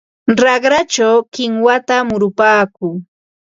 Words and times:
Raqrachaw 0.43 1.17
kinwata 1.33 1.95
murupaakuu. 2.07 2.95